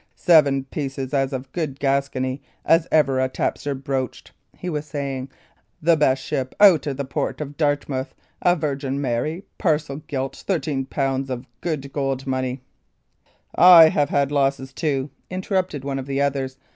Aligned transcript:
"Seven 0.15 0.63
pieces 0.63 1.13
of 1.13 1.31
as 1.31 1.45
good 1.51 1.79
Gascony 1.79 2.41
as 2.65 2.87
ever 2.91 3.19
a 3.19 3.29
tapster 3.29 3.75
broached," 3.75 4.31
he 4.57 4.67
was 4.67 4.87
saying, 4.87 5.29
"the 5.79 5.95
best 5.95 6.23
ship 6.25 6.55
out 6.59 6.87
o' 6.87 6.93
the 6.93 7.05
port 7.05 7.39
o' 7.39 7.45
Dartmouth, 7.45 8.15
a 8.41 8.55
Virgin 8.55 8.99
Mary 8.99 9.45
parcel 9.59 9.97
gilt, 9.97 10.37
thirteen 10.37 10.87
pounds 10.87 11.29
of 11.29 11.45
good 11.61 11.93
gold 11.93 12.25
money" 12.25 12.61
"I 13.77 13.89
have 13.89 14.09
bad 14.09 14.31
losses, 14.31 14.73
too," 14.73 15.11
interrupted 15.29 15.83
one 15.83 15.99
of 15.99 16.07
the 16.07 16.19
others. 16.19 16.57